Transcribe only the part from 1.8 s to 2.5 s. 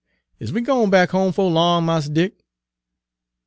Mars Dick?"